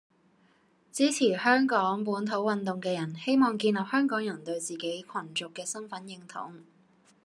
[0.91, 6.63] 支持香港本土運動嘅人，希望建立香港人對自己群族嘅身份認同